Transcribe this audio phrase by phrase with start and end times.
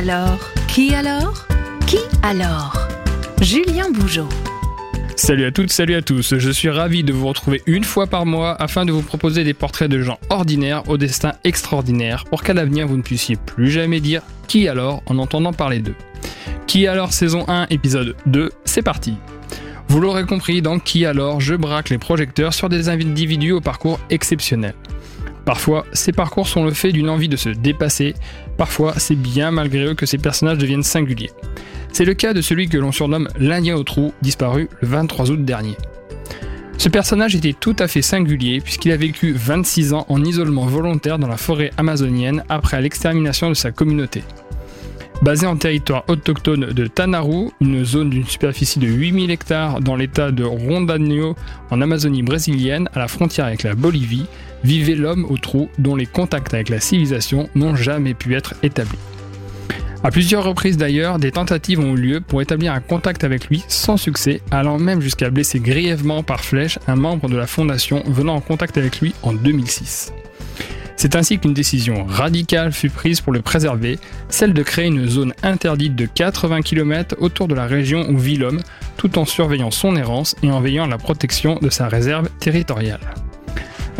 [0.00, 1.46] alors Qui alors
[1.86, 2.88] Qui alors
[3.42, 4.30] Julien Bougeot.
[5.14, 6.38] Salut à toutes, salut à tous.
[6.38, 9.52] Je suis ravi de vous retrouver une fois par mois afin de vous proposer des
[9.52, 14.00] portraits de gens ordinaires au destin extraordinaire pour qu'à l'avenir vous ne puissiez plus jamais
[14.00, 15.96] dire qui alors en entendant parler d'eux.
[16.66, 19.16] Qui alors saison 1 épisode 2, c'est parti.
[19.88, 24.00] Vous l'aurez compris, dans Qui alors, je braque les projecteurs sur des individus au parcours
[24.08, 24.74] exceptionnel.
[25.50, 28.14] Parfois, ces parcours sont le fait d'une envie de se dépasser,
[28.56, 31.32] parfois c'est bien malgré eux que ces personnages deviennent singuliers.
[31.92, 35.44] C'est le cas de celui que l'on surnomme l'Indien au trou, disparu le 23 août
[35.44, 35.76] dernier.
[36.78, 41.18] Ce personnage était tout à fait singulier puisqu'il a vécu 26 ans en isolement volontaire
[41.18, 44.22] dans la forêt amazonienne après l'extermination de sa communauté.
[45.22, 50.30] Basé en territoire autochtone de Tanaru, une zone d'une superficie de 8000 hectares dans l'état
[50.30, 51.34] de Rondônia
[51.70, 54.26] en Amazonie brésilienne à la frontière avec la Bolivie,
[54.64, 58.98] vivait l'homme au trou dont les contacts avec la civilisation n'ont jamais pu être établis.
[60.02, 63.62] À plusieurs reprises d'ailleurs, des tentatives ont eu lieu pour établir un contact avec lui
[63.68, 68.34] sans succès, allant même jusqu'à blesser grièvement par flèche un membre de la fondation venant
[68.34, 70.14] en contact avec lui en 2006.
[70.96, 73.98] C'est ainsi qu'une décision radicale fut prise pour le préserver,
[74.30, 78.36] celle de créer une zone interdite de 80 km autour de la région où vit
[78.36, 78.60] l'homme,
[78.96, 83.00] tout en surveillant son errance et en veillant à la protection de sa réserve territoriale.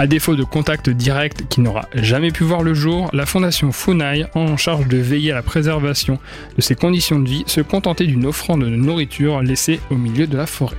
[0.00, 4.24] À défaut de contact direct qui n'aura jamais pu voir le jour, la fondation Funai,
[4.34, 6.18] en charge de veiller à la préservation
[6.56, 10.38] de ses conditions de vie, se contentait d'une offrande de nourriture laissée au milieu de
[10.38, 10.78] la forêt.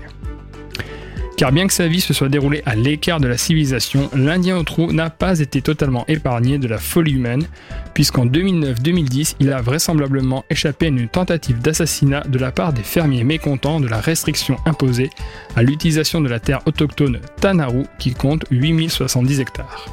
[1.42, 4.64] Car bien que sa vie se soit déroulée à l'écart de la civilisation, l'Indien au
[4.64, 7.48] trou n'a pas été totalement épargné de la folie humaine,
[7.96, 13.24] puisqu'en 2009-2010, il a vraisemblablement échappé à une tentative d'assassinat de la part des fermiers
[13.24, 15.10] mécontents de la restriction imposée
[15.56, 19.88] à l'utilisation de la terre autochtone Tanaru qui compte 8070 hectares.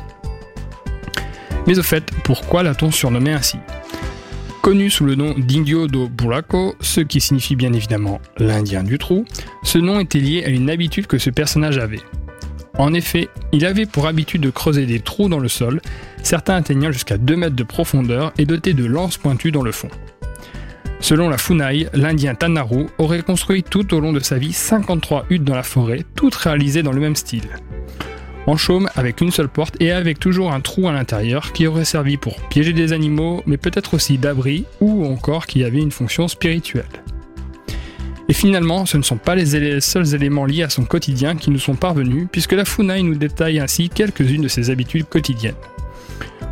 [1.66, 3.56] Mais au fait, pourquoi l'a-t-on surnommé ainsi?
[4.62, 9.24] Connu sous le nom d'Indio do Buraco, ce qui signifie bien évidemment l'Indien du trou,
[9.62, 12.02] ce nom était lié à une habitude que ce personnage avait.
[12.76, 15.80] En effet, il avait pour habitude de creuser des trous dans le sol,
[16.22, 19.88] certains atteignant jusqu'à 2 mètres de profondeur et dotés de lances pointues dans le fond.
[21.00, 25.44] Selon la Funai, l'Indien Tanaru aurait construit tout au long de sa vie 53 huttes
[25.44, 27.48] dans la forêt, toutes réalisées dans le même style
[28.46, 31.84] en chaume avec une seule porte et avec toujours un trou à l'intérieur qui aurait
[31.84, 36.28] servi pour piéger des animaux, mais peut-être aussi d'abri ou encore qui avait une fonction
[36.28, 36.84] spirituelle.
[38.28, 41.58] Et finalement, ce ne sont pas les seuls éléments liés à son quotidien qui nous
[41.58, 45.54] sont parvenus, puisque la Funai nous détaille ainsi quelques-unes de ses habitudes quotidiennes.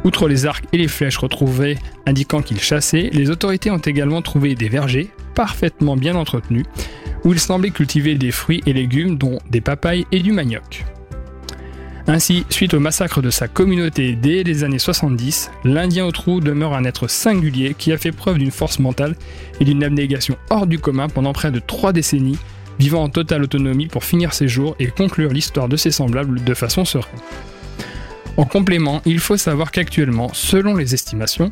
[0.02, 1.76] Outre les arcs et les flèches retrouvées
[2.06, 6.64] indiquant qu'il chassait, les autorités ont également trouvé des vergers, parfaitement bien entretenus,
[7.24, 10.84] où il semblait cultiver des fruits et légumes dont des papayes et du manioc.
[12.08, 16.74] Ainsi, suite au massacre de sa communauté dès les années 70, l'Indien au trou demeure
[16.74, 19.16] un être singulier qui a fait preuve d'une force mentale
[19.58, 22.38] et d'une abnégation hors du commun pendant près de trois décennies,
[22.78, 26.54] vivant en totale autonomie pour finir ses jours et conclure l'histoire de ses semblables de
[26.54, 27.20] façon sereine.
[28.36, 31.50] En complément, il faut savoir qu'actuellement, selon les estimations,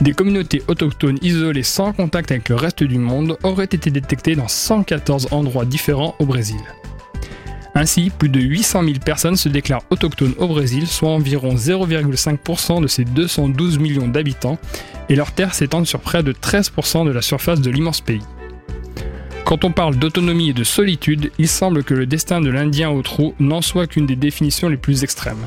[0.00, 4.48] des communautés autochtones isolées sans contact avec le reste du monde auraient été détectées dans
[4.48, 6.60] 114 endroits différents au Brésil.
[7.76, 12.86] Ainsi, plus de 800 000 personnes se déclarent autochtones au Brésil, soit environ 0,5% de
[12.86, 14.58] ses 212 millions d'habitants,
[15.08, 18.22] et leurs terres s'étendent sur près de 13% de la surface de l'immense pays.
[19.44, 23.02] Quand on parle d'autonomie et de solitude, il semble que le destin de l'Indien au
[23.02, 25.44] trou n'en soit qu'une des définitions les plus extrêmes.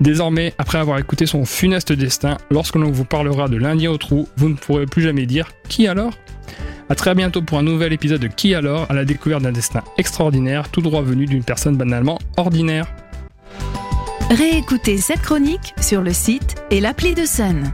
[0.00, 4.28] Désormais, après avoir écouté son funeste destin, lorsque l'on vous parlera de l'Indien au trou,
[4.36, 6.12] vous ne pourrez plus jamais dire Qui alors?
[6.92, 9.82] A très bientôt pour un nouvel épisode de Qui alors à la découverte d'un destin
[9.96, 12.86] extraordinaire, tout droit venu d'une personne banalement ordinaire.
[14.28, 17.72] Réécoutez cette chronique sur le site et l'appli de Sun.